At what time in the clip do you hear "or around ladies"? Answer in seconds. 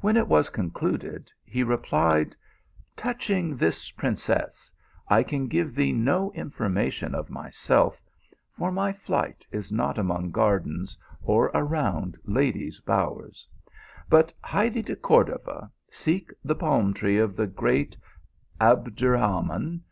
11.22-12.80